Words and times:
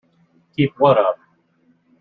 Keep 0.57 0.79
what 0.79 0.97
up? 0.97 1.19